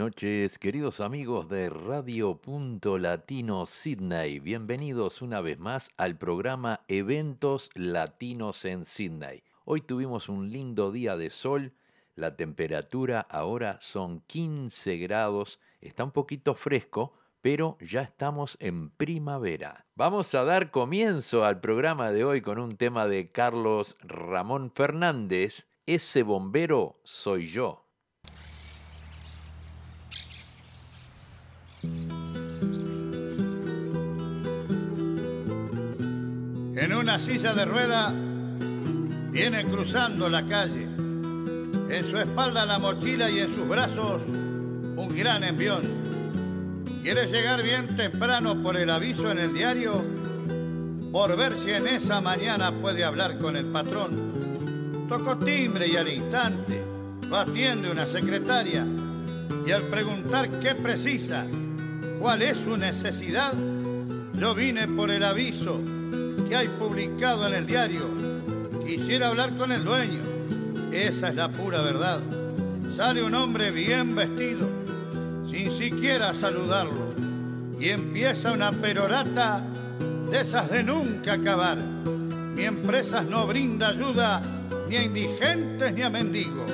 [0.00, 4.40] Noches, queridos amigos de Radio Punto Latino Sydney.
[4.40, 9.42] Bienvenidos una vez más al programa Eventos Latinos en Sydney.
[9.66, 11.74] Hoy tuvimos un lindo día de sol,
[12.14, 19.84] la temperatura ahora son 15 grados, está un poquito fresco, pero ya estamos en primavera.
[19.96, 25.68] Vamos a dar comienzo al programa de hoy con un tema de Carlos Ramón Fernández,
[25.84, 27.89] Ese bombero soy yo.
[36.76, 38.12] En una silla de rueda
[39.30, 40.84] viene cruzando la calle.
[40.84, 45.82] En su espalda la mochila y en sus brazos un gran envión.
[47.02, 50.04] Quiere llegar bien temprano por el aviso en el diario,
[51.10, 55.06] por ver si en esa mañana puede hablar con el patrón.
[55.08, 56.82] Tocó timbre y al instante
[57.28, 58.86] lo atiende una secretaria
[59.66, 61.46] y al preguntar qué precisa,
[62.20, 63.54] cuál es su necesidad,
[64.34, 65.80] yo vine por el aviso
[66.48, 68.02] que hay publicado en el diario.
[68.86, 70.20] Quisiera hablar con el dueño.
[70.92, 72.20] Esa es la pura verdad.
[72.94, 74.68] Sale un hombre bien vestido,
[75.50, 77.14] sin siquiera saludarlo,
[77.78, 79.64] y empieza una perorata
[80.30, 81.78] de esas de nunca acabar.
[82.54, 84.42] Mi empresa no brinda ayuda
[84.88, 86.70] ni a indigentes ni a mendigos.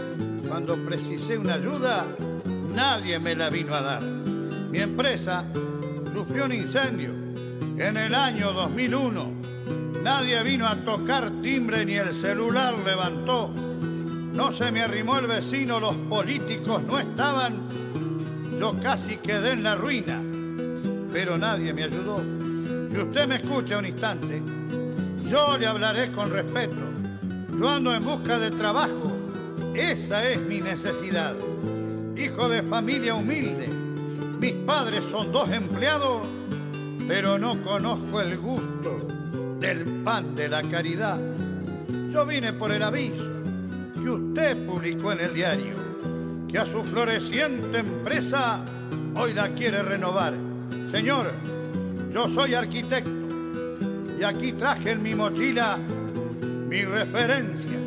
[0.49, 2.05] Cuando precisé una ayuda,
[2.75, 4.16] nadie me la vino a dar.
[4.71, 5.45] Mi empresa
[6.13, 7.11] sufrió un incendio
[7.79, 9.33] en el año 2001.
[10.03, 13.51] Nadie vino a tocar timbre ni el celular levantó.
[14.35, 17.69] No se me arrimó el vecino, los políticos no estaban.
[18.59, 20.23] Yo casi quedé en la ruina,
[21.13, 22.23] pero nadie me ayudó.
[22.91, 24.43] Si usted me escucha un instante,
[25.29, 26.83] yo le hablaré con respeto.
[27.59, 29.17] Yo ando en busca de trabajo,
[29.75, 31.35] esa es mi necesidad
[32.17, 33.69] hijo de familia humilde.
[34.41, 36.27] Mis padres son dos empleados,
[37.09, 39.07] pero no conozco el gusto
[39.59, 41.19] del pan de la caridad.
[42.13, 43.25] Yo vine por el aviso
[43.95, 45.75] que usted publicó en el diario,
[46.49, 48.63] que a su floreciente empresa
[49.17, 50.35] hoy la quiere renovar.
[50.93, 51.33] Señor,
[52.13, 53.11] yo soy arquitecto
[54.21, 55.79] y aquí traje en mi mochila
[56.69, 57.79] mi referencia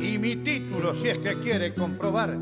[0.00, 2.36] y mi título si es que quiere comprobar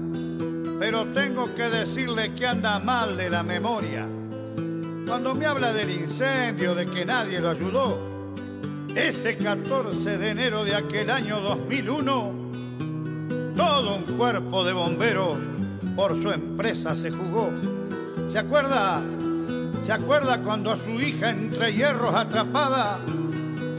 [0.78, 4.06] pero tengo que decirle que anda mal de la memoria.
[5.06, 7.98] Cuando me habla del incendio, de que nadie lo ayudó,
[8.94, 12.32] ese 14 de enero de aquel año 2001,
[13.56, 15.38] todo un cuerpo de bomberos
[15.94, 17.50] por su empresa se jugó.
[18.31, 19.00] ¿Se acuerda?
[19.86, 22.98] ¿Se acuerda cuando a su hija entre hierros atrapada,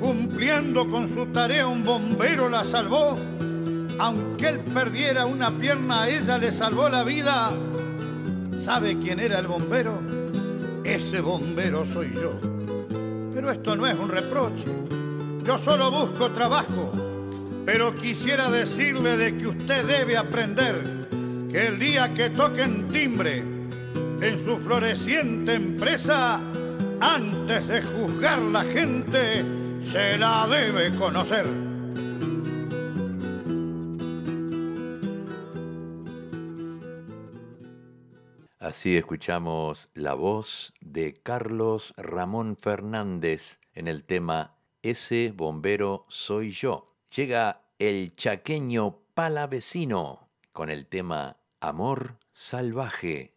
[0.02, 3.16] cumpliendo con su tarea un bombero la salvó?
[4.00, 7.52] Aunque él perdiera una pierna, ella le salvó la vida.
[8.60, 10.00] ¿Sabe quién era el bombero?
[10.84, 12.40] Ese bombero soy yo.
[13.34, 14.66] Pero esto no es un reproche.
[15.44, 16.92] Yo solo busco trabajo.
[17.66, 21.08] Pero quisiera decirle de que usted debe aprender
[21.52, 23.38] que el día que toquen timbre
[24.22, 26.40] en su floreciente empresa,
[27.00, 29.44] antes de juzgar la gente,
[29.82, 31.67] se la debe conocer.
[38.68, 46.94] Así escuchamos la voz de Carlos Ramón Fernández en el tema Ese bombero soy yo.
[47.16, 53.37] Llega el chaqueño palavecino con el tema Amor salvaje.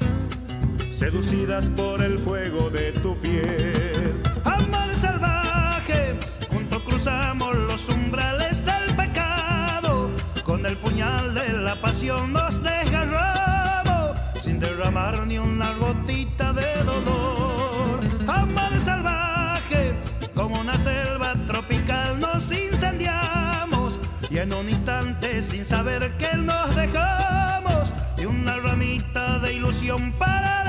[1.01, 4.21] seducidas por el fuego de tu piel.
[4.45, 6.15] Amor salvaje,
[6.47, 10.11] juntos cruzamos los umbrales del pecado,
[10.45, 17.99] con el puñal de la pasión nos desgarramos, sin derramar ni una gotita de dolor.
[18.27, 19.95] Amor salvaje,
[20.35, 23.99] como una selva tropical nos incendiamos,
[24.29, 30.60] y en un instante sin saber que nos dejamos, y una ramita de ilusión para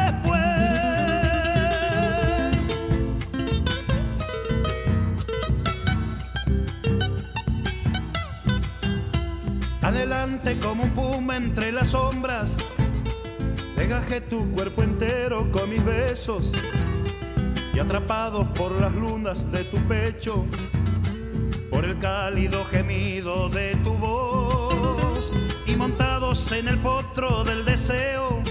[10.61, 12.59] Como un puma entre las sombras,
[13.75, 16.53] pegaje tu cuerpo entero con mis besos
[17.75, 20.45] y atrapados por las lunas de tu pecho,
[21.71, 25.33] por el cálido gemido de tu voz.
[25.67, 28.43] Y montados en el potro del deseo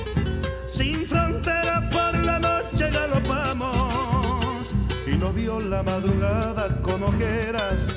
[0.68, 4.74] sin frontera por la noche galopamos.
[5.06, 7.96] Y nos vio la madrugada con ojeras,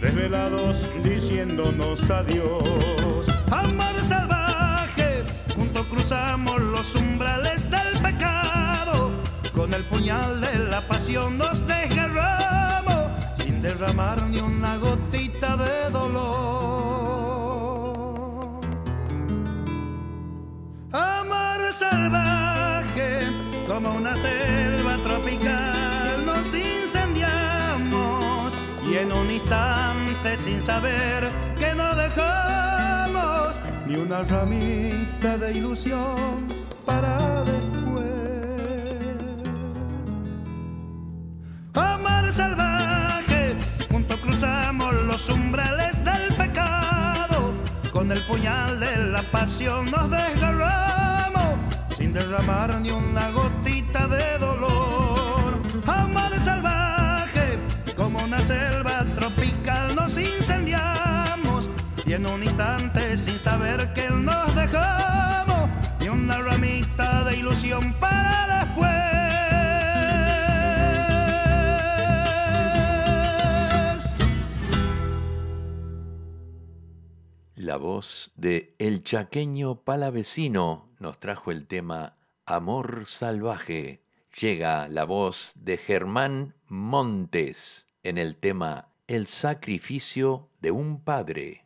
[0.00, 3.26] desvelados diciéndonos adiós.
[3.50, 9.10] Amor salvaje, juntos cruzamos los umbrales del pecado,
[9.54, 16.46] con el puñal de la pasión nos desgarramos, sin derramar ni una gotita de dolor.
[21.76, 23.20] salvaje,
[23.68, 28.54] como una selva tropical, nos incendiamos
[28.88, 29.75] y en un instante
[30.34, 36.46] sin saber que no dejamos ni una ramita de ilusión
[36.84, 38.06] para después.
[41.74, 43.54] Amar salvaje,
[43.90, 47.52] juntos cruzamos los umbrales del pecado,
[47.92, 51.58] con el puñal de la pasión nos desgarramos
[51.96, 55.60] sin derramar ni una gotita de dolor.
[55.86, 57.58] Amor salvaje,
[57.96, 58.85] como una selva
[62.16, 65.68] en un instante sin saber que nos dejamos
[66.00, 68.88] ni una ramita de ilusión para después.
[77.54, 82.16] La voz de El Chaqueño Palavecino nos trajo el tema
[82.46, 84.00] Amor Salvaje.
[84.40, 91.65] Llega la voz de Germán Montes en el tema El sacrificio de un padre.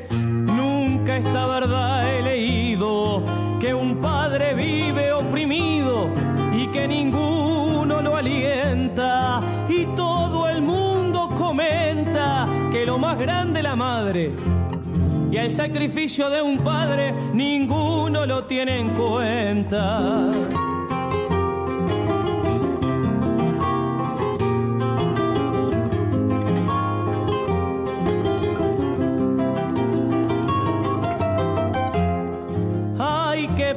[13.21, 14.31] grande la madre.
[15.31, 20.31] Y el sacrificio de un padre ninguno lo tiene en cuenta.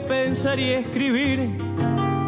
[0.08, 1.50] pensar y escribir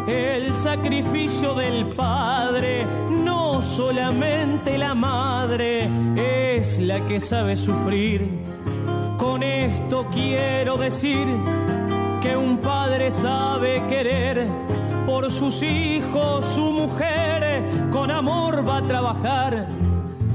[0.07, 2.85] el sacrificio del Padre.
[3.11, 5.89] No solamente la madre
[6.79, 8.29] la que sabe sufrir.
[9.17, 11.27] Con esto quiero decir
[12.21, 14.47] que un padre sabe querer
[15.05, 19.67] por sus hijos, su mujer, con amor va a trabajar.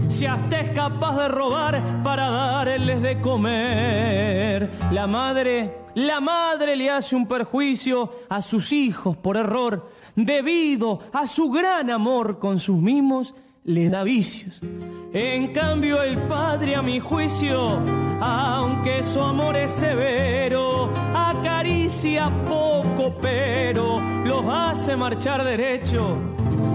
[0.08, 4.70] Si hasta es capaz de robar para darles de comer.
[4.90, 11.26] La madre la madre le hace un perjuicio a sus hijos por error, debido a
[11.26, 13.34] su gran amor con sus mimos,
[13.64, 14.60] le da vicios.
[15.12, 17.80] En cambio el padre a mi juicio,
[18.20, 26.18] aunque su amor es severo, acaricia poco pero los hace marchar derecho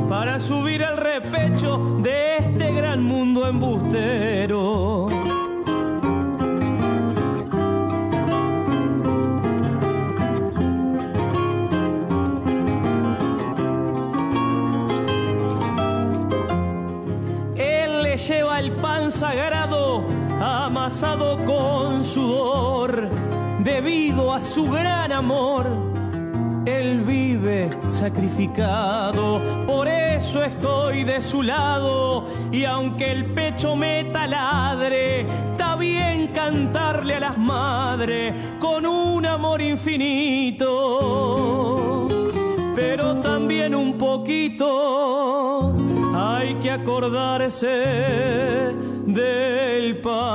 [0.08, 5.27] para subir al repecho de este gran mundo embustero.
[19.12, 20.04] Sagrado
[20.42, 23.10] amasado con sudor
[23.60, 25.88] debido a su gran amor
[26.68, 32.28] él vive sacrificado, por eso estoy de su lado.
[32.52, 39.62] Y aunque el pecho me taladre, está bien cantarle a las madres con un amor
[39.62, 40.68] infinito.
[42.76, 45.74] Pero también un poquito
[46.38, 47.68] hay que acordarse
[49.08, 50.28] del Padre.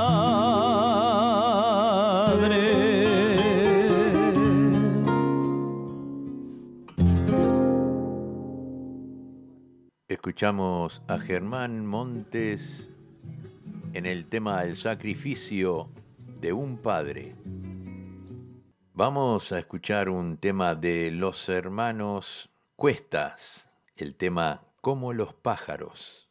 [10.09, 12.89] Escuchamos a Germán Montes
[13.93, 15.87] en el tema El sacrificio
[16.41, 17.33] de un padre.
[18.93, 26.29] Vamos a escuchar un tema de los hermanos Cuestas, el tema Como los pájaros.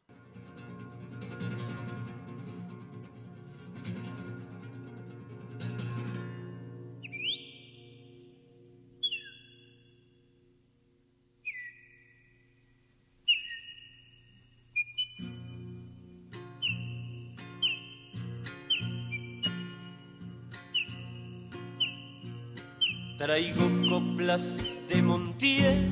[23.17, 25.89] Traigo coplas de Montiel,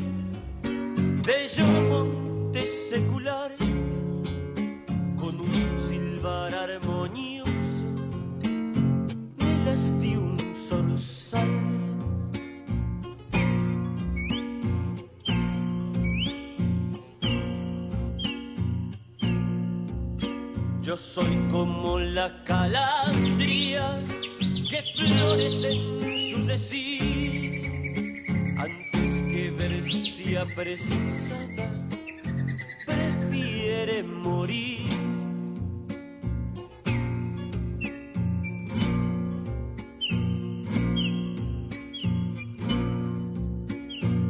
[1.24, 2.19] bello monte
[32.86, 34.86] prefiere morir.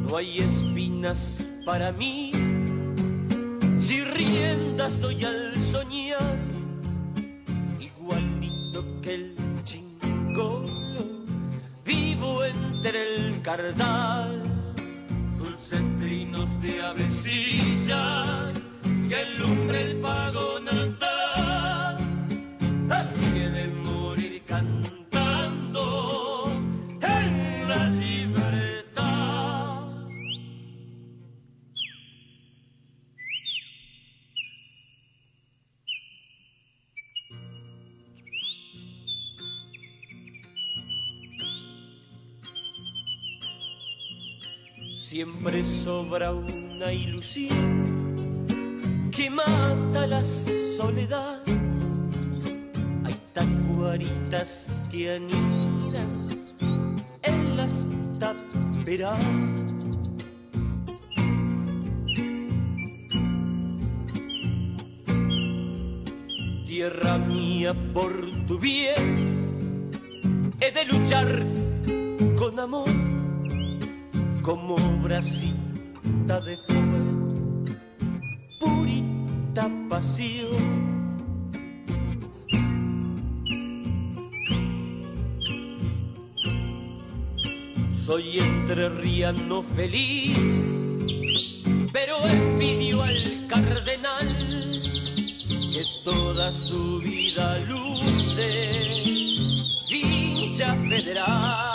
[0.07, 2.30] No hay espinas para mí,
[53.33, 56.29] tacuaritas que anidan
[57.23, 57.87] en las
[58.19, 59.19] taperas.
[66.65, 68.11] Tierra mía, por
[68.47, 69.91] tu bien,
[70.59, 71.45] he de luchar
[72.37, 72.89] con amor
[74.41, 77.65] como bracita de fuego,
[78.59, 80.90] purita pasión.
[88.05, 90.37] Soy entrerriano feliz,
[91.93, 94.27] pero envidio al cardenal
[95.73, 98.83] que toda su vida luce,
[99.89, 101.71] hincha federal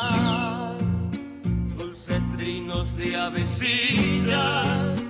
[2.97, 5.01] de avecillas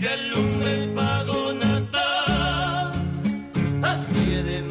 [0.00, 2.92] que alumbra el pago natal.
[3.82, 4.62] Así de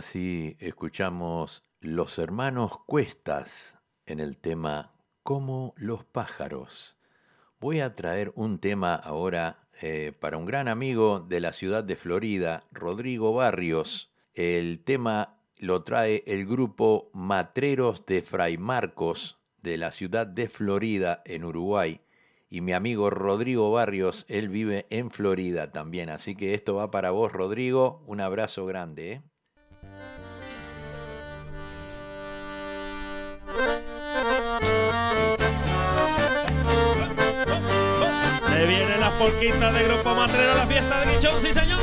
[0.00, 3.76] Así escuchamos Los Hermanos Cuestas
[4.06, 6.96] en el tema Como los pájaros.
[7.60, 11.96] Voy a traer un tema ahora eh, para un gran amigo de la ciudad de
[11.96, 14.10] Florida, Rodrigo Barrios.
[14.32, 21.20] El tema lo trae el grupo Matreros de Fray Marcos de la ciudad de Florida,
[21.26, 22.00] en Uruguay.
[22.48, 26.08] Y mi amigo Rodrigo Barrios, él vive en Florida también.
[26.08, 28.02] Así que esto va para vos, Rodrigo.
[28.06, 29.12] Un abrazo grande.
[29.12, 29.22] ¿eh?
[38.60, 41.80] Se vienen las porquitas de Grupo Matrero a la fiesta de Guichón, sí señor.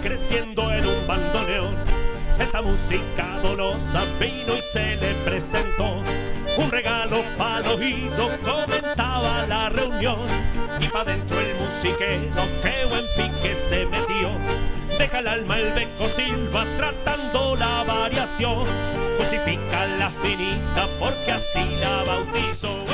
[0.00, 1.76] Creciendo en un bandoneón.
[2.38, 6.00] Esta música donosa vino y se le presentó.
[6.56, 10.16] Un regalo para oído comentaba la reunión.
[10.80, 14.30] Y pa' dentro el musiquero que buen pique se metió.
[14.98, 18.64] Deja el alma el beco silva tratando la variación.
[19.18, 22.91] Justifica la finita porque así la bautizó.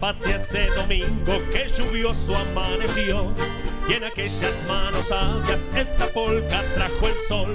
[0.00, 3.32] Patria ese domingo que lluvioso amaneció
[3.86, 7.54] y en aquellas manos sabias esta polca trajo el sol.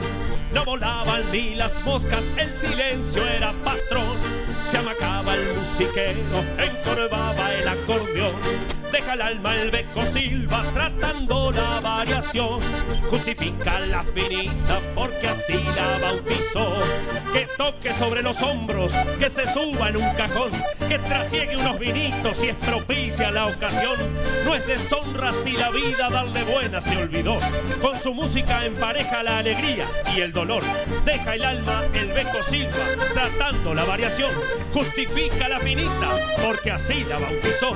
[0.53, 4.17] No volaban ni las moscas, el silencio era patrón.
[4.63, 11.81] Se amacaba el musiquero, encorvaba el acordeón deja el alma el beco silva tratando la
[11.81, 12.59] variación.
[13.09, 16.73] Justifica la finita porque así la bautizó.
[17.35, 20.51] Que toque sobre los hombros, que se suba en un cajón,
[20.87, 23.97] que trasiegue unos vinitos si es propicia la ocasión.
[24.45, 27.37] No es deshonra si la vida darle buena se olvidó.
[27.81, 30.63] Con su música empareja la alegría y el dolor.
[31.03, 34.31] Deja el alma el beco silva tratando la variación.
[34.73, 37.75] Justifica la finita porque así la bautizó.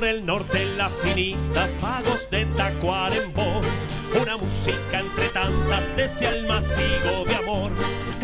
[0.00, 3.60] Por el norte la finita, pagos de Tacuarembó.
[4.18, 7.70] Una música entre tantas de ese almacigo de amor,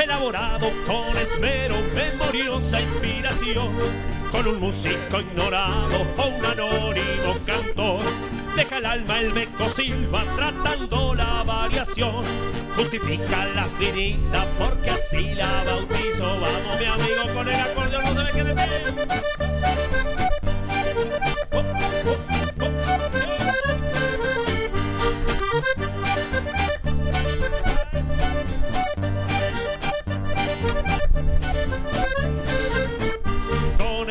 [0.02, 3.76] elaborado con esmero, memoriosa inspiración,
[4.32, 8.00] con un músico ignorado o un anónimo cantor.
[8.56, 12.24] Deja el alma el beco silva tratando la variación.
[12.74, 16.24] Justifica la finita porque así la bautizo.
[16.24, 18.44] Vamos, mi amigo, con el acordeón no se ve que
[19.36, 19.45] Con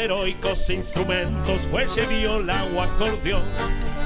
[0.06, 3.44] heroicos instrumentos, fuelle, viola o acordeón,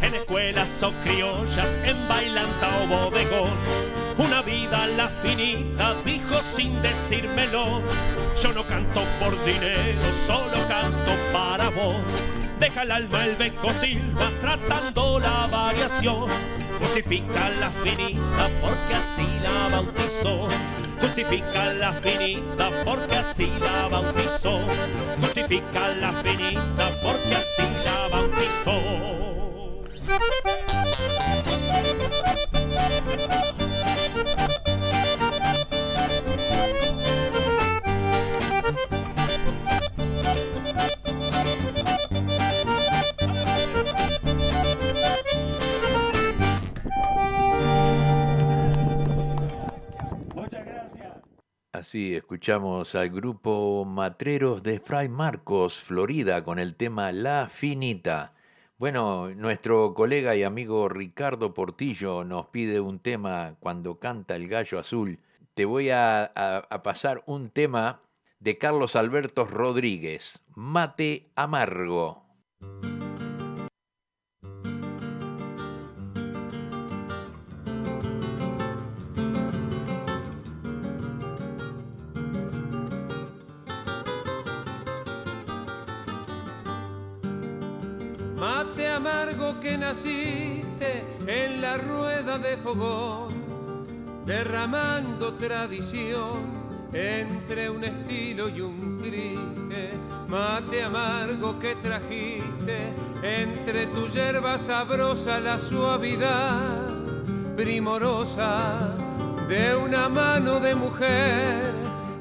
[0.02, 3.52] en escuelas o criollas, en bailanta o bodegón.
[4.18, 7.82] Una vida la finita dijo sin decírmelo.
[8.42, 11.98] Yo no canto por dinero, solo canto para vos.
[12.60, 16.26] Deja el alma el beco silva tratando la variación.
[16.80, 20.48] Justifica la finita porque así la bautizó.
[21.02, 24.60] Justifica la finita porque así la bautizó.
[25.20, 28.80] Justifica la finita porque así la bautizó.
[51.90, 58.36] Así escuchamos al grupo Matreros de Fray Marcos, Florida, con el tema La Finita.
[58.78, 64.78] Bueno, nuestro colega y amigo Ricardo Portillo nos pide un tema cuando canta el gallo
[64.78, 65.18] azul.
[65.56, 68.04] Te voy a, a pasar un tema
[68.40, 72.24] de Carlos Alberto Rodríguez, Mate Amargo.
[89.90, 96.60] Naciste en la rueda de fogón, derramando tradición
[96.94, 99.94] entre un estilo y un triste.
[100.28, 106.86] Mate amargo que trajiste entre tu hierba sabrosa la suavidad
[107.56, 108.96] primorosa
[109.48, 111.74] de una mano de mujer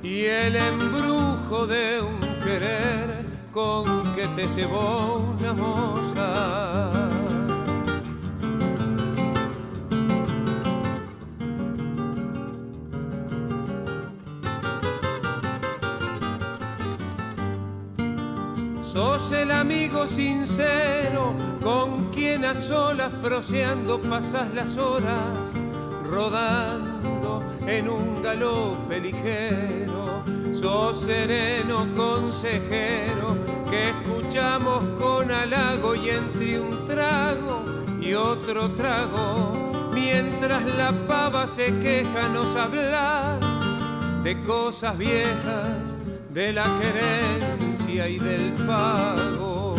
[0.02, 7.17] y el embrujo de un querer con que te cebó una moza.
[19.38, 25.53] Sos el amigo sincero con quien a solas proseando pasas las horas,
[26.05, 30.24] rodando en un galope ligero.
[30.53, 33.37] Sos sereno consejero
[33.70, 37.64] que escuchamos con halago y entre un trago
[38.01, 39.90] y otro trago.
[39.94, 43.40] Mientras la pava se queja nos hablas
[44.24, 45.96] de cosas viejas,
[46.31, 47.67] de la querencia
[48.06, 49.74] y del pago.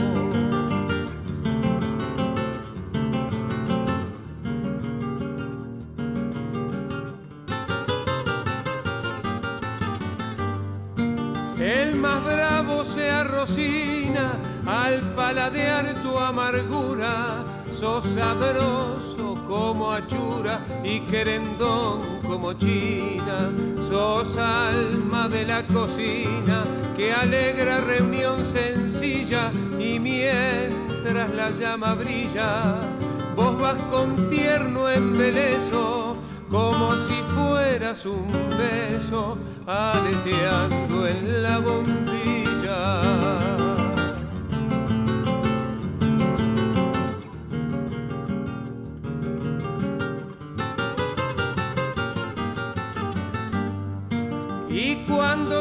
[11.59, 14.33] El más bravo se arrocina
[14.65, 25.43] al paladear tu amargura, sos sabroso como achura y querendón como china, sos alma de
[25.43, 26.63] la cocina
[26.95, 32.75] que alegra reunión sencilla y mientras la llama brilla,
[33.35, 36.15] vos vas con tierno embeleso
[36.51, 39.35] como si fueras un beso
[39.65, 43.58] aleteando en la bombilla.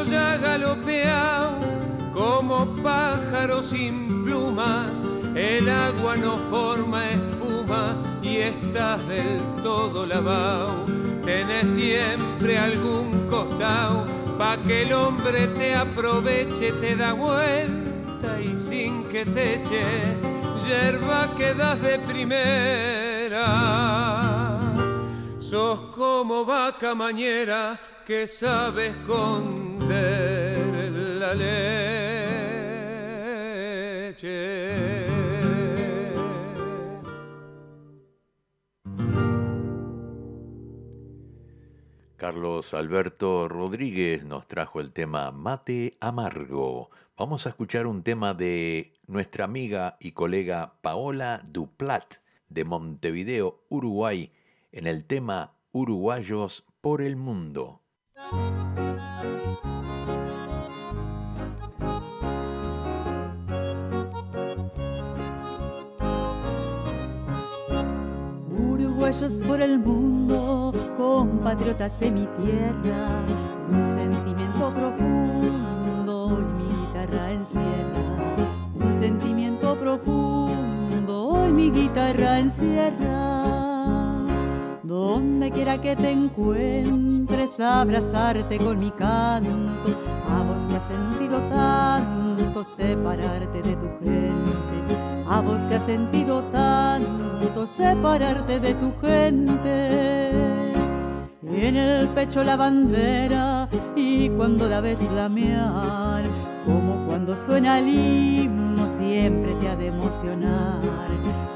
[0.09, 1.59] Ya galopeao
[2.12, 10.87] como pájaro sin plumas, el agua no forma espuma y estás del todo lavado.
[11.25, 14.07] Tenés siempre algún costado
[14.38, 19.85] pa' que el hombre te aproveche, te da vuelta y sin que te eche,
[20.66, 23.47] yerba quedas de primera.
[25.38, 28.94] Sos como vaca mañera que sabe
[29.88, 31.88] la leche.
[42.16, 46.90] Carlos Alberto Rodríguez nos trajo el tema Mate Amargo.
[47.16, 52.14] Vamos a escuchar un tema de nuestra amiga y colega Paola Duplat
[52.48, 54.33] de Montevideo, Uruguay,
[54.72, 57.81] en el tema Uruguayos por el Mundo.
[69.09, 73.23] Uruguayos por el mundo, compatriotas de mi tierra,
[73.71, 78.44] un sentimiento profundo y mi guitarra encierra,
[78.75, 83.44] un sentimiento profundo hoy mi guitarra encierra.
[84.83, 89.88] Donde quiera que te encuentres, abrazarte con mi canto,
[90.29, 94.78] a vos que has sentido tanto separarte de tu gente,
[95.31, 100.31] a vos que has sentido tanto separarte de tu gente.
[101.43, 106.25] En el pecho la bandera y cuando la ves flamear,
[106.64, 110.81] como cuando suena el himno siempre te ha de emocionar,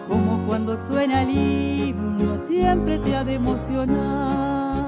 [0.08, 4.82] como cuando suena el himno siempre te ha de emocionar.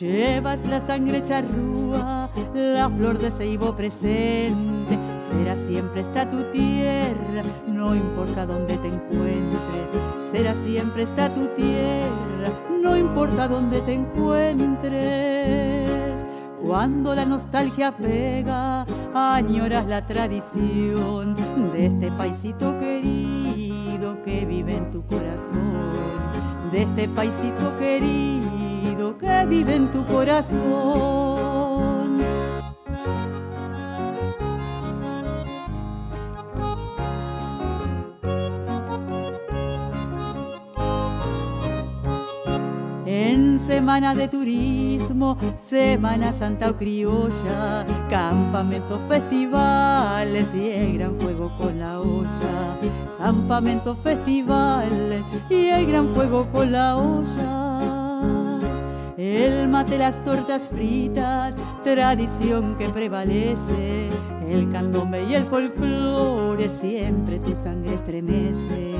[0.00, 4.98] Llevas la sangre charrúa, la flor de ceibo presente,
[5.30, 9.88] será siempre está tu tierra, no importa dónde te encuentres,
[10.30, 14.94] será siempre está tu tierra, no importa dónde te encuentres.
[16.62, 21.36] Cuando la nostalgia pega, añoras la tradición
[21.72, 29.76] de este paisito querido que vive en tu corazón, de este paisito querido que vive
[29.76, 31.84] en tu corazón.
[43.16, 51.78] En semana de turismo, Semana Santa o criolla, campamentos, festivales y el gran fuego con
[51.78, 52.76] la olla.
[53.18, 58.58] Campamentos, festivales y el gran fuego con la olla.
[59.16, 64.10] El mate, las tortas fritas, tradición que prevalece.
[64.54, 68.94] El candombe y el folclore, siempre tu sangre estremece.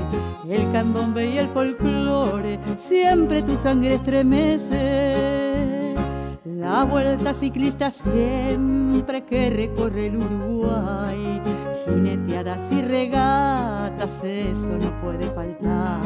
[0.49, 5.95] El candombe y el folclore, siempre tu sangre estremece.
[6.43, 11.41] La vuelta ciclista siempre que recorre el Uruguay.
[11.85, 16.01] Jineteadas y regatas, eso no puede faltar.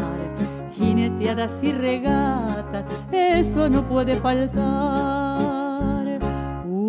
[0.75, 5.48] Jineteadas y regatas, eso no puede faltar.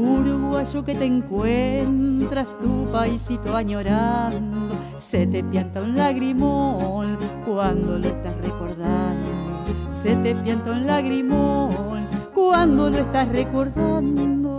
[0.01, 8.09] Uruguay uruguayo que te encuentras tu paisito añorando, se te pianta un lagrimón cuando lo
[8.09, 9.31] estás recordando,
[10.03, 14.59] se te pianta un lagrimón cuando lo estás recordando.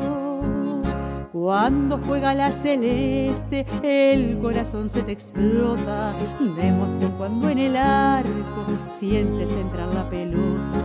[1.32, 8.66] Cuando juega la celeste, el corazón se te explota de emoción cuando en el arco
[9.00, 10.81] sientes entrar la pelota.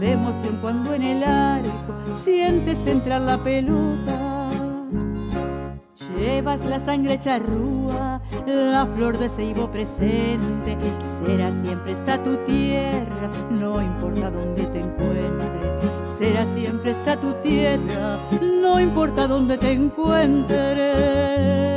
[0.00, 4.18] De emoción cuando en el arco sientes entrar la pelota.
[6.16, 10.76] Llevas la sangre charrúa, la flor de ceibo presente.
[11.24, 15.70] Será siempre está tu tierra, no importa dónde te encuentres
[16.20, 21.69] será siempre está tu tierra, no importa dónde te encuentres.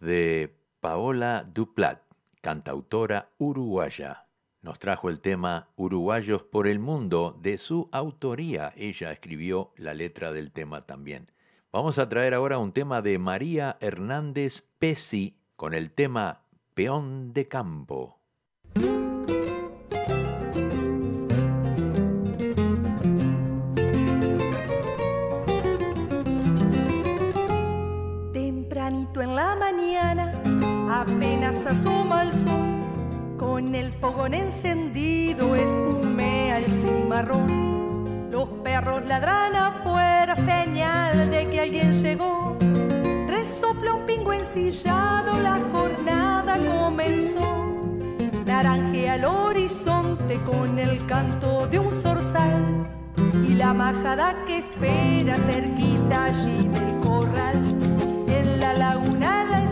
[0.00, 2.02] De Paola Duplat,
[2.40, 4.26] cantautora uruguaya,
[4.60, 8.72] nos trajo el tema Uruguayos por el Mundo de su autoría.
[8.76, 11.30] Ella escribió la letra del tema también.
[11.72, 16.42] Vamos a traer ahora un tema de María Hernández Pesi con el tema
[16.74, 18.17] Peón de Campo.
[31.00, 38.30] Apenas asoma el sol, con el fogón encendido espumea el cimarrón.
[38.30, 42.56] Los perros ladran afuera, señal de que alguien llegó
[43.38, 47.66] Resopla un pingo ensillado, la jornada comenzó.
[48.44, 52.88] Naranje al horizonte con el canto de un zorzal
[53.46, 57.62] y la majada que espera cerquita allí del corral.
[58.26, 59.67] En la laguna la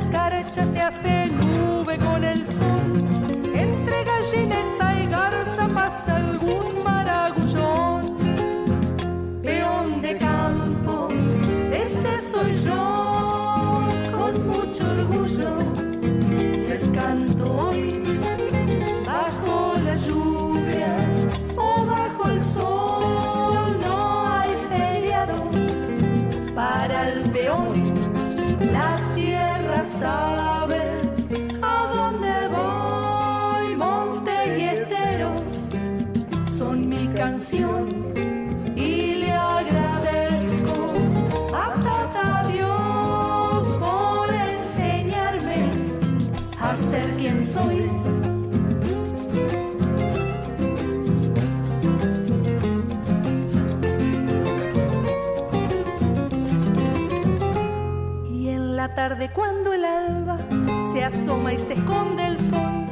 [0.57, 2.92] escarcha se hace nube con el sol.
[3.55, 8.16] Entre gallineta y garza pasa algún maragullón.
[9.42, 11.09] Peón de campo,
[11.73, 13.07] ese soy yo
[16.69, 18.03] les canto hoy
[19.07, 20.95] bajo la lluvia
[21.57, 23.79] o bajo el sol.
[23.81, 25.57] No hay feriados
[26.55, 27.73] para el peón,
[28.73, 30.46] la tierra sabe
[59.09, 60.37] tarde cuando el alba
[60.83, 62.88] se asoma y se esconde el sol,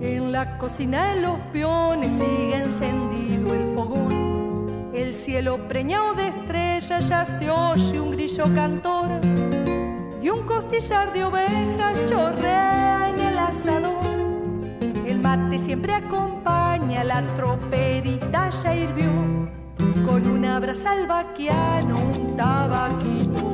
[0.00, 4.90] en la cocina de los peones sigue encendido el fogón.
[4.92, 9.20] El cielo preñado de estrellas ya se oye un grillo cantor
[10.20, 14.04] y un costillar de ovejas chorrea en el asador.
[15.06, 19.12] El mate siempre acompaña, la troperita ya hirvió.
[20.04, 23.51] Con una brasa al vaquiano, un tabaquito.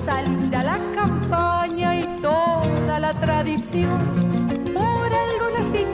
[0.00, 4.00] Cosa linda la campaña y toda la tradición.
[4.72, 5.84] Por algo nací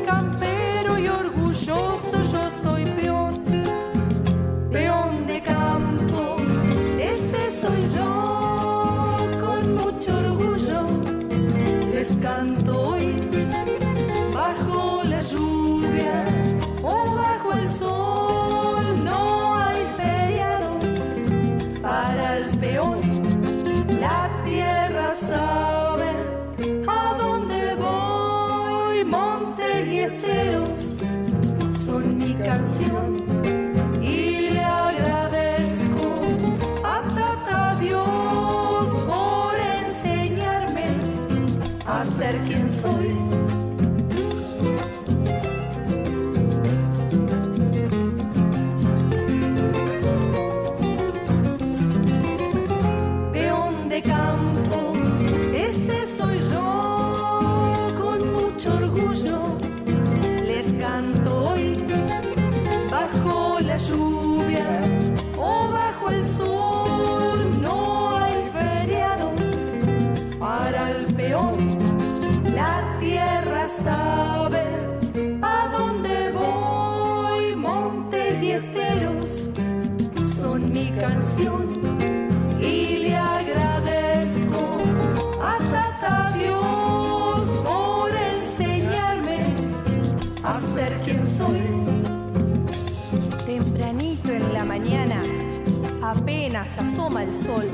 [96.57, 97.71] apenas asoma el sol,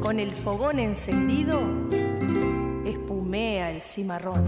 [0.00, 1.60] con el fogón encendido,
[2.84, 4.44] espumea el cimarrón.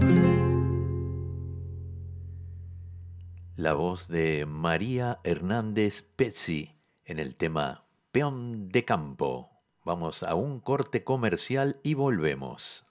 [3.57, 6.71] La voz de María Hernández Pezzi
[7.03, 9.49] en el tema Peón de Campo.
[9.83, 12.84] Vamos a un corte comercial y volvemos.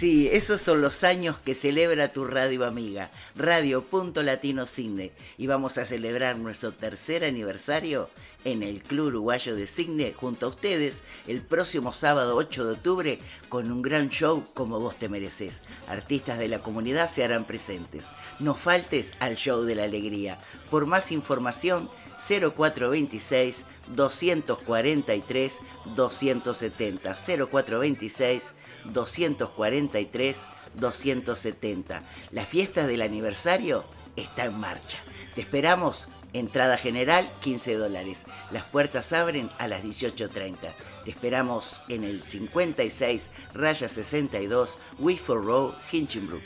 [0.00, 5.12] Sí, esos son los años que celebra tu radio amiga, Radio Punto Latino Cine.
[5.36, 8.08] Y vamos a celebrar nuestro tercer aniversario
[8.46, 13.18] en el Club Uruguayo de Cine junto a ustedes el próximo sábado 8 de octubre
[13.50, 15.64] con un gran show como vos te mereces.
[15.86, 18.06] Artistas de la comunidad se harán presentes.
[18.38, 20.38] No faltes al show de la alegría.
[20.70, 25.58] Por más información 0426 243
[25.94, 28.52] 270 0426
[28.92, 32.02] 243 270.
[32.30, 33.84] La fiesta del aniversario
[34.16, 34.98] está en marcha.
[35.34, 36.08] Te esperamos.
[36.32, 38.24] Entrada general 15 dólares.
[38.52, 40.54] Las puertas abren a las 18.30.
[41.04, 46.42] Te esperamos en el 56 raya 62 Wiffle Road, Hinchinbrook.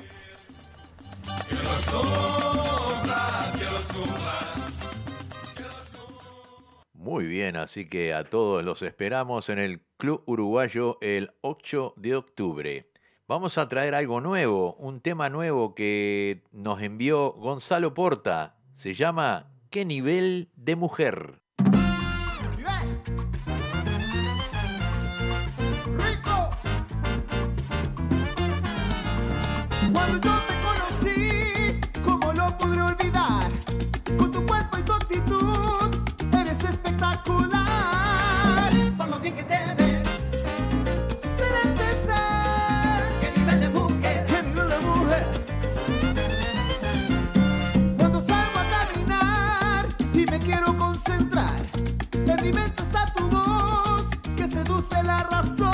[7.04, 12.16] Muy bien, así que a todos los esperamos en el Club Uruguayo el 8 de
[12.16, 12.90] octubre.
[13.28, 18.56] Vamos a traer algo nuevo, un tema nuevo que nos envió Gonzalo Porta.
[18.76, 21.43] Se llama ¿Qué nivel de mujer?
[55.30, 55.73] Da da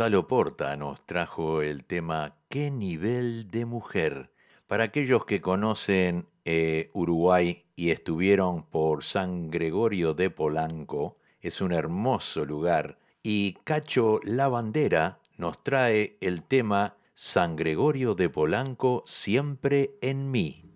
[0.00, 4.30] Gonzalo Porta nos trajo el tema ¿Qué nivel de mujer?
[4.66, 11.72] Para aquellos que conocen eh, Uruguay y estuvieron por San Gregorio de Polanco, es un
[11.74, 12.98] hermoso lugar.
[13.22, 20.69] Y Cacho La Bandera nos trae el tema San Gregorio de Polanco siempre en mí.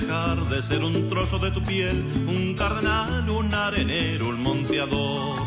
[0.00, 5.38] Dejar de ser un trozo de tu piel, un cardenal, un arenero, un monteador.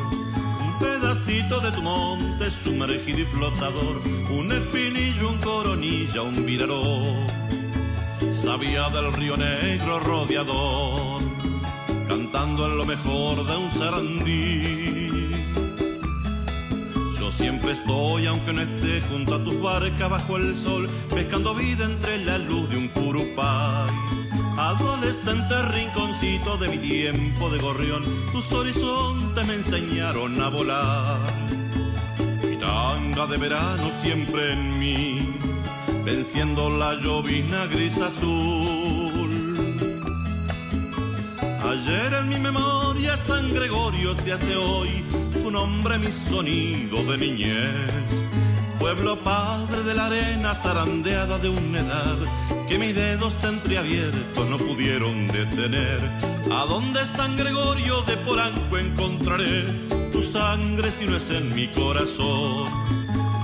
[0.65, 6.83] Un pedacito de tu monte sumergido y flotador, un espinillo, un coronilla, un viraró.
[8.31, 11.21] Sabía del río negro rodeador,
[12.07, 15.03] cantando en lo mejor de un sarandí
[17.37, 22.23] siempre estoy, aunque no esté junto a tu barca bajo el sol, pescando vida entre
[22.23, 24.22] la luz de un curupay.
[24.57, 31.19] Adolescente rinconcito de mi tiempo de gorrión, tus horizontes me enseñaron a volar.
[32.43, 35.33] Mi tanga de verano siempre en mí,
[36.05, 39.31] venciendo la llovina gris azul.
[41.63, 45.03] Ayer en mi memoria San Gregorio se hace hoy
[45.41, 48.32] tu nombre mi sonido de niñez.
[48.83, 52.17] Pueblo padre de la arena zarandeada de una edad
[52.67, 56.01] que mis dedos entreabiertos no pudieron detener.
[56.51, 62.67] ¿A dónde San Gregorio de Polanco encontraré tu sangre si no es en mi corazón?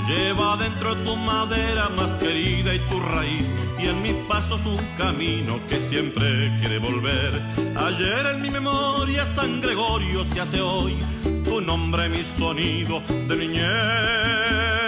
[0.10, 3.48] Lleva dentro tu madera más querida y tu raíz
[3.80, 7.42] y en mis pasos un camino que siempre quiere volver.
[7.78, 10.98] Ayer en mi memoria San Gregorio se hace hoy
[11.46, 14.79] tu nombre, mi sonido de niñez.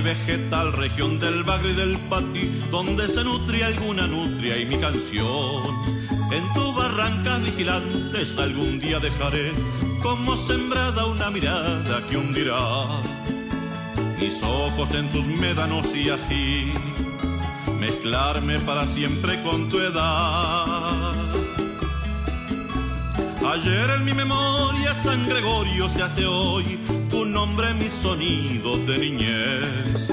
[0.00, 5.62] Vegetal, región del bagre y del patí, donde se nutria alguna nutria y mi canción.
[6.32, 9.52] En tu barranca vigilantes algún día dejaré
[10.02, 12.86] como sembrada una mirada que hundirá
[14.20, 16.72] mis ojos en tus médanos y así
[17.78, 21.14] mezclarme para siempre con tu edad.
[23.46, 26.78] Ayer en mi memoria San Gregorio se hace hoy
[27.14, 30.08] tu nombre mi sonido de niñez.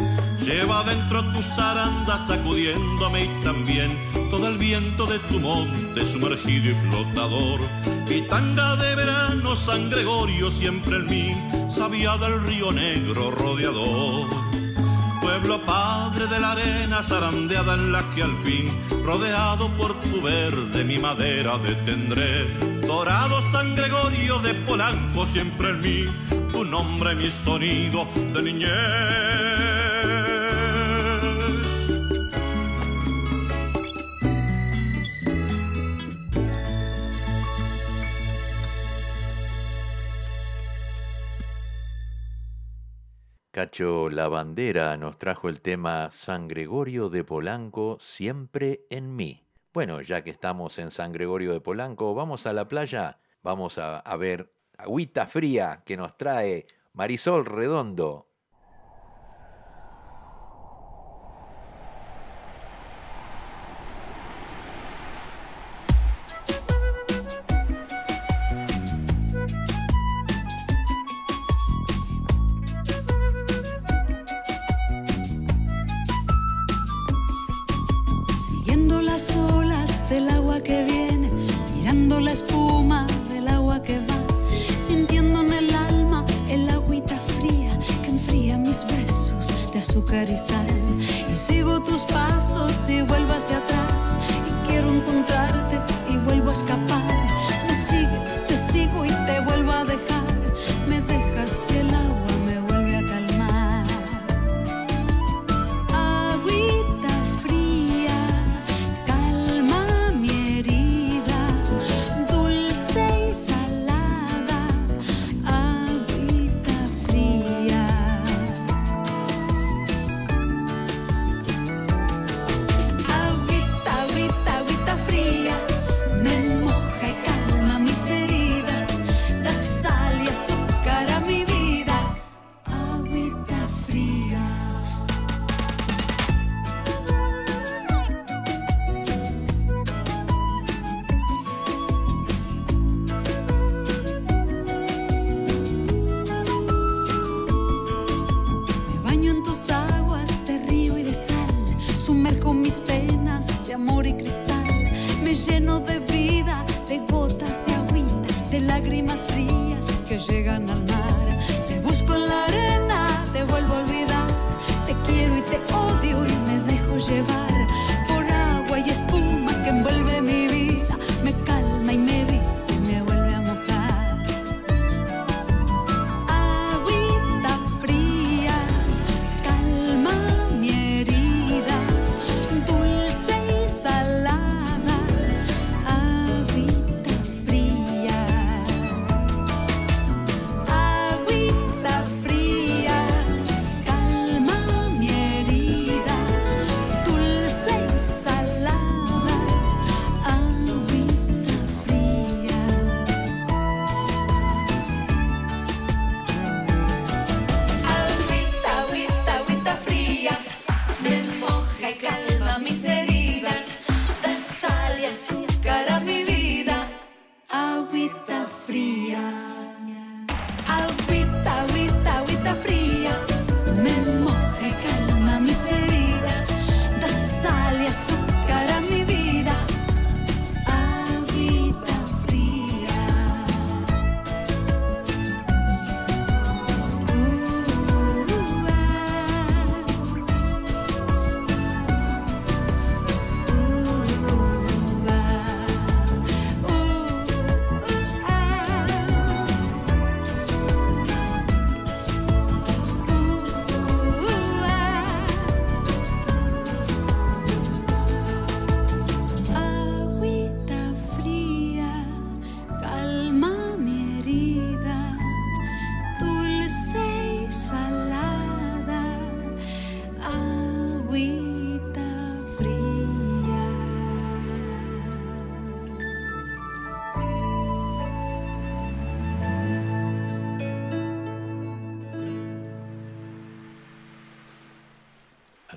[0.46, 3.90] Lleva dentro tus arandas sacudiéndome y también
[4.30, 7.60] todo el viento de tu monte sumergido y flotador.
[8.08, 11.28] Y tanga de verano, San Gregorio siempre en mí,
[11.76, 14.28] sabía del río negro rodeador.
[15.22, 18.70] Pueblo padre de la arena zarandeada en la que al fin,
[19.04, 22.71] rodeado por tu verde, mi madera detendré.
[22.92, 26.06] Dorado San Gregorio de Polanco siempre en mí,
[26.52, 28.68] tu nombre, mi sonido de niñez.
[43.52, 49.41] Cacho La Bandera nos trajo el tema San Gregorio de Polanco, siempre en mí.
[49.74, 54.00] Bueno, ya que estamos en San Gregorio de Polanco, vamos a la playa, vamos a,
[54.00, 58.31] a ver agüita fría que nos trae Marisol Redondo.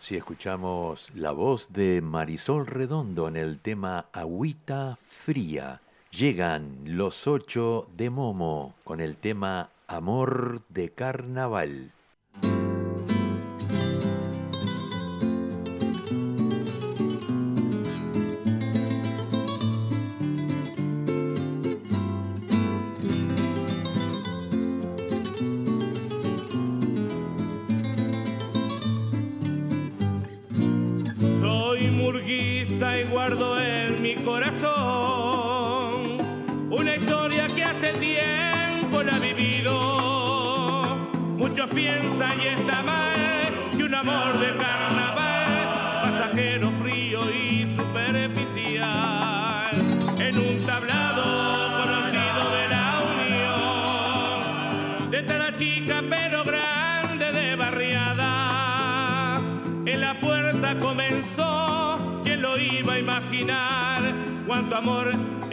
[0.05, 5.81] Así escuchamos la voz de Marisol Redondo en el tema Agüita Fría.
[6.11, 11.93] Llegan los ocho de Momo con el tema Amor de Carnaval.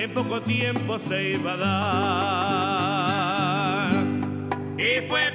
[0.03, 1.57] en poco tiempo se iba a
[3.91, 4.05] dar.
[4.77, 5.30] Y fue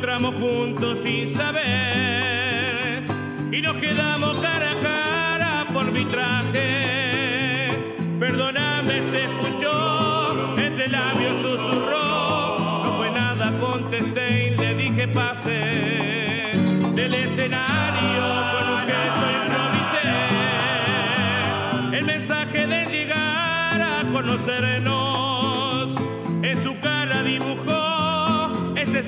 [0.00, 3.02] encontramos juntos sin saber
[3.52, 4.99] y nos quedamos cara a cara.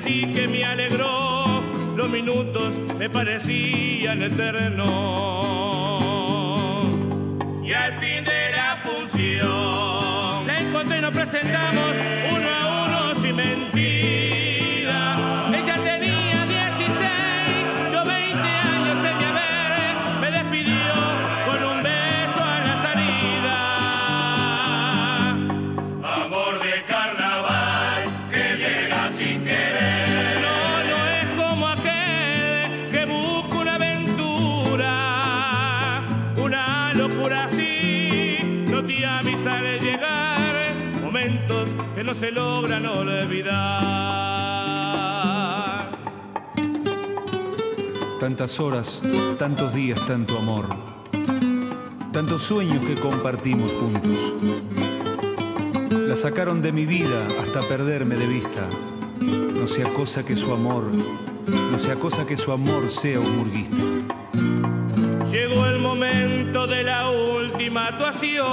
[0.03, 1.63] sí que me alegró,
[1.95, 4.83] los minutos me parecían eternos.
[7.63, 11.95] Y al fin de la función, la encontré y nos presentamos
[12.35, 13.72] uno a uno sin mentir.
[42.13, 43.51] No se logran olvidar.
[48.19, 49.01] Tantas horas,
[49.39, 50.67] tantos días, tanto amor.
[52.11, 54.35] Tantos sueños que compartimos juntos.
[55.91, 58.69] La sacaron de mi vida hasta perderme de vista.
[59.19, 60.91] No sea cosa que su amor,
[61.71, 63.81] no sea cosa que su amor sea un murguista.
[65.31, 68.43] Llegó el momento de la última actuación,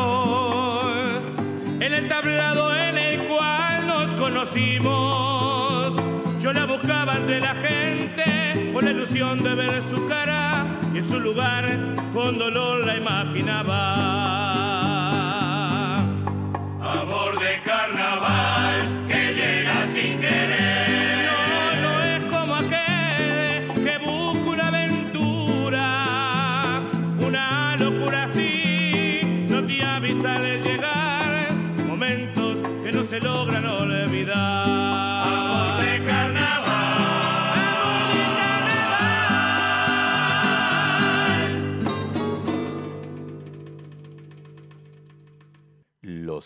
[1.81, 3.10] en el tablado en el
[4.21, 5.97] conocimos.
[6.41, 11.03] Yo la buscaba entre la gente con la ilusión de ver su cara y en
[11.03, 11.65] su lugar
[12.13, 14.50] con dolor la imaginaba.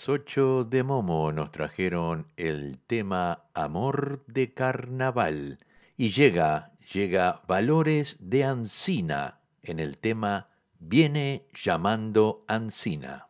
[0.07, 5.57] Los ocho de Momo nos trajeron el tema Amor de Carnaval
[5.97, 10.49] y llega, llega Valores de Ancina en el tema
[10.79, 13.29] Viene llamando Ancina.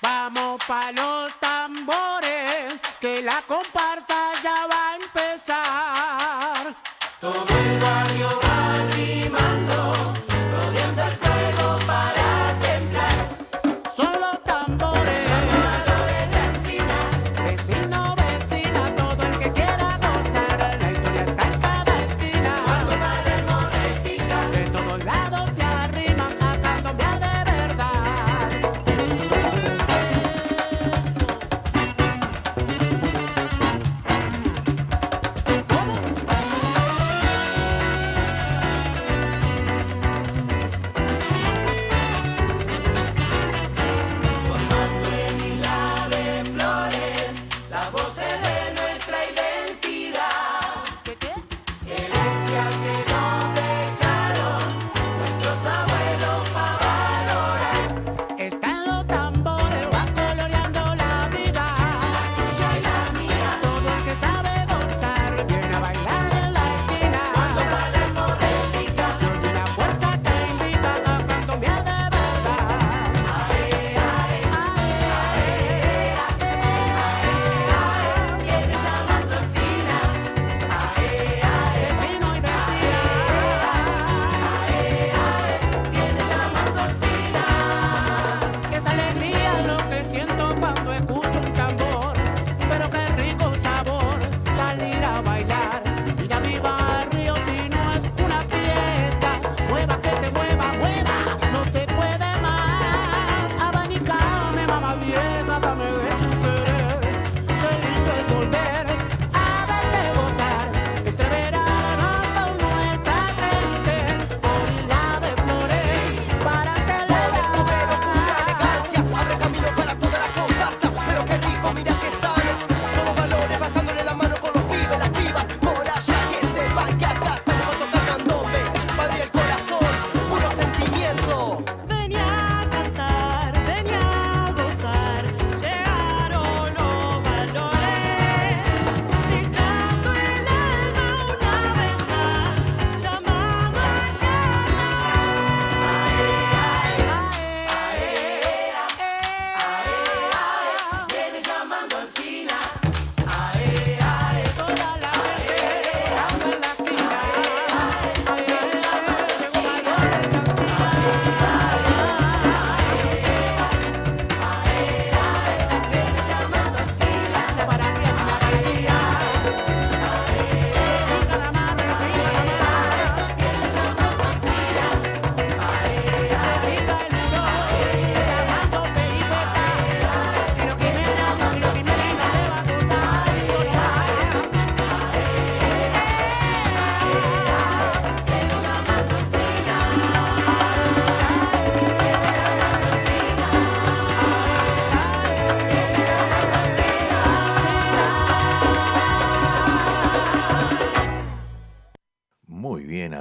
[0.00, 6.76] Vamos pa' los tambores, que la comparsa ya va a empezar.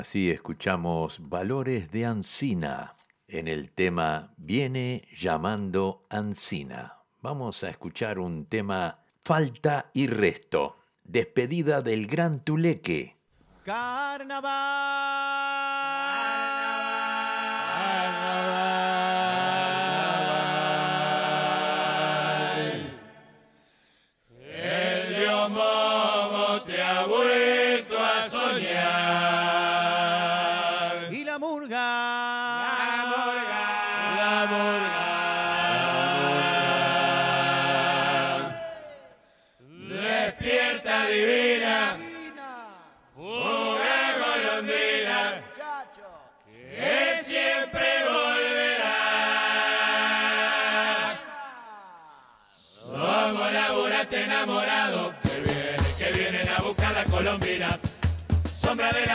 [0.08, 2.96] Así escuchamos Valores de Ancina
[3.28, 7.00] en el tema Viene llamando Ancina.
[7.22, 10.78] Vamos a escuchar un tema Falta y Resto.
[11.04, 13.18] Despedida del Gran Tuleque.
[13.66, 14.32] El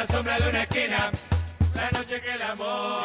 [0.03, 1.13] la sombra de una esquina.
[1.75, 3.03] La noche que el amor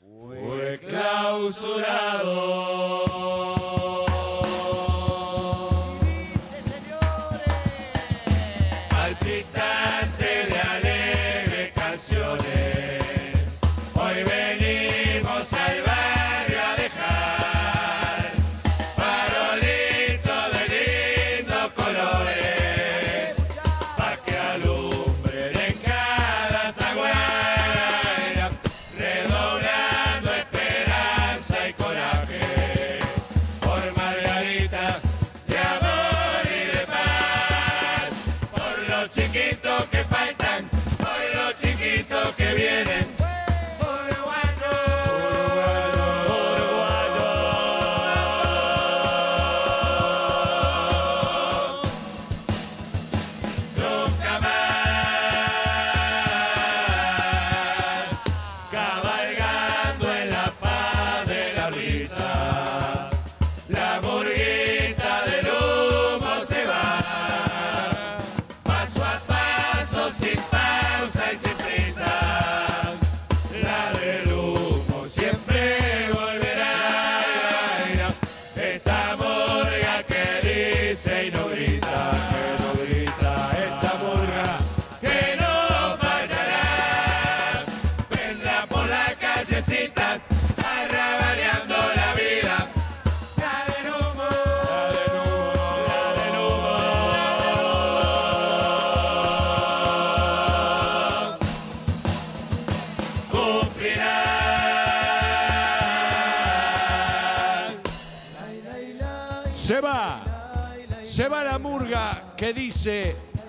[0.00, 2.08] fue clausurado.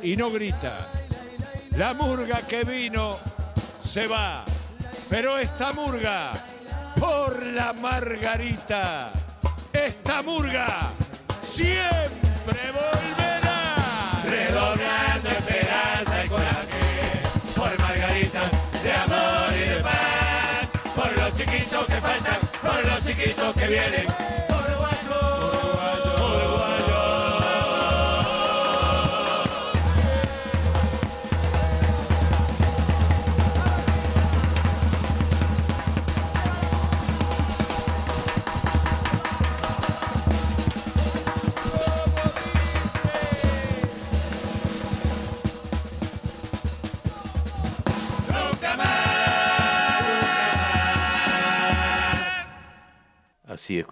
[0.01, 0.87] Y no grita.
[1.75, 3.19] La murga que vino
[3.79, 4.43] se va,
[5.07, 6.31] pero esta murga
[6.99, 9.11] por la margarita,
[9.71, 10.89] esta murga
[11.43, 13.75] siempre volverá.
[14.25, 17.21] Redoblando esperanza y coraje
[17.55, 18.51] por margaritas
[18.81, 24.28] de amor y de paz, por los chiquitos que faltan, por los chiquitos que vienen.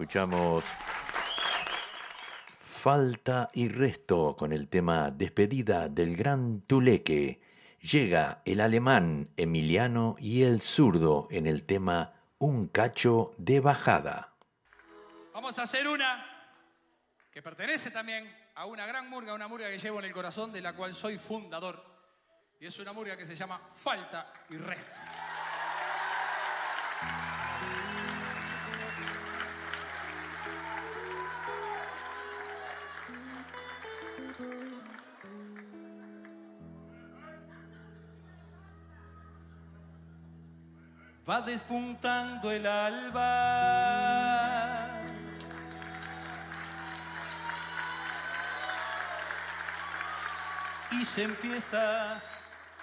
[0.08, 0.64] Escuchamos
[2.82, 7.42] Falta y Resto con el tema Despedida del Gran Tuleque.
[7.82, 14.32] Llega el alemán Emiliano y el zurdo en el tema Un cacho de bajada.
[15.34, 16.24] Vamos a hacer una
[17.30, 20.62] que pertenece también a una gran murga, una murga que llevo en el corazón, de
[20.62, 21.84] la cual soy fundador.
[22.58, 25.00] Y es una murga que se llama Falta y Resto.
[41.28, 43.26] Va despuntando el alba.
[50.90, 52.18] Y se empieza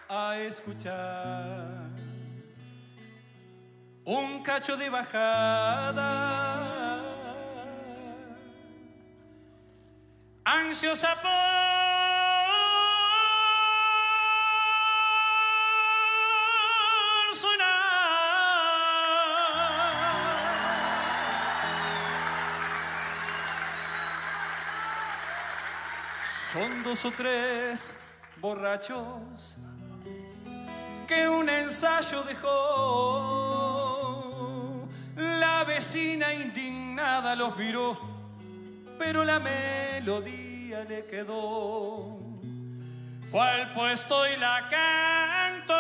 [0.08, 1.90] a escuchar
[4.04, 6.04] un cacho de bajada.
[10.44, 11.85] Ansiosa por
[26.52, 27.96] Son dos o tres
[28.40, 29.58] borrachos
[31.08, 32.48] que un ensayo dejó.
[35.18, 37.98] La vecina indignada los miró,
[38.98, 42.18] pero la melodía le quedó.
[43.30, 45.74] Fue al puesto y la cantó.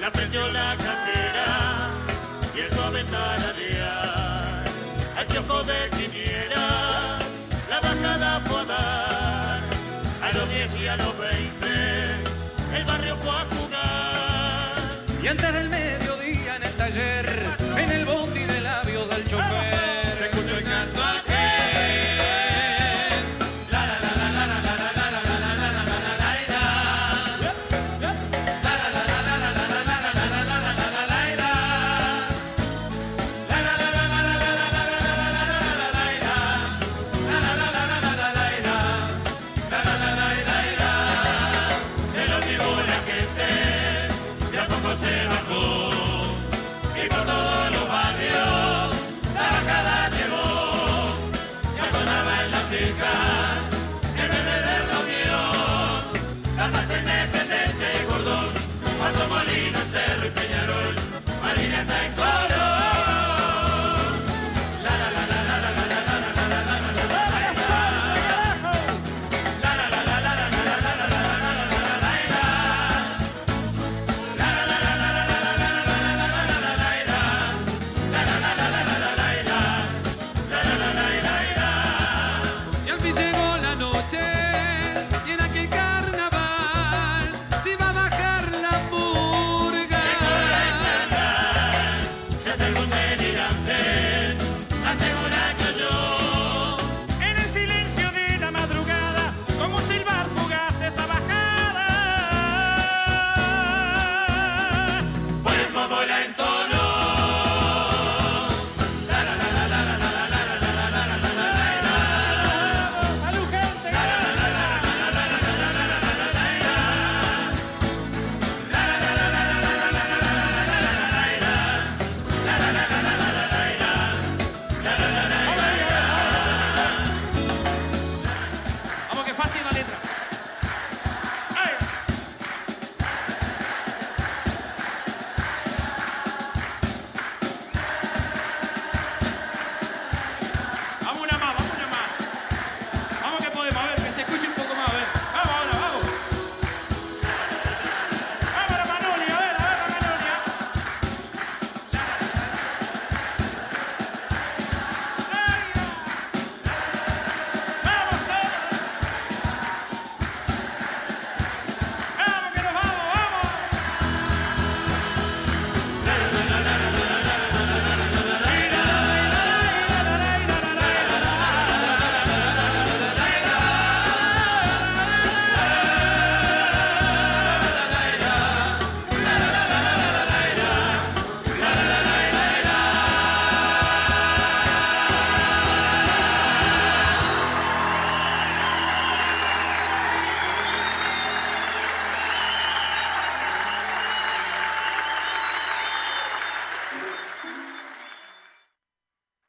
[0.00, 1.90] La prendió la cartera
[2.54, 3.75] y el suave tararear
[5.36, 7.22] piojo de quinieras,
[7.68, 9.60] la bajada fue a dar,
[10.22, 11.66] a los 10 y a los 20,
[12.74, 15.22] el barrio fue a jugar.
[15.22, 17.26] Y antes del mediodía en el taller,
[17.76, 19.75] en el bondi de labios del chofer.